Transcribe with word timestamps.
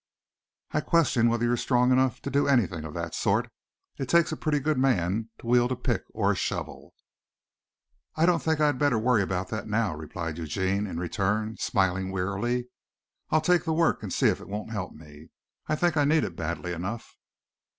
"I 0.71 0.81
question 0.81 1.29
whether 1.29 1.45
you're 1.45 1.55
strong 1.57 1.91
enough 1.91 2.23
to 2.23 2.31
do 2.31 2.47
anything 2.47 2.85
of 2.85 2.95
that 2.95 3.13
sort. 3.13 3.51
It 3.99 4.09
takes 4.09 4.31
a 4.31 4.35
pretty 4.35 4.57
good 4.59 4.79
man 4.79 5.29
to 5.37 5.45
wield 5.45 5.71
a 5.71 5.75
pick 5.75 6.05
or 6.11 6.31
a 6.31 6.35
shovel." 6.35 6.95
"I 8.15 8.25
don't 8.25 8.41
think 8.41 8.59
I 8.59 8.65
had 8.65 8.79
better 8.79 8.97
worry 8.97 9.21
about 9.21 9.49
that 9.49 9.67
now," 9.67 9.93
replied 9.93 10.39
Eugene 10.39 10.87
in 10.87 10.99
return, 10.99 11.55
smiling 11.57 12.09
wearily. 12.11 12.69
"I'll 13.29 13.41
take 13.41 13.63
the 13.63 13.73
work 13.73 14.01
and 14.01 14.11
see 14.11 14.25
if 14.29 14.41
it 14.41 14.49
won't 14.49 14.71
help 14.71 14.91
me. 14.93 15.27
I 15.67 15.75
think 15.75 15.95
I 15.95 16.03
need 16.03 16.23
it 16.23 16.35
badly 16.35 16.73
enough." 16.73 17.15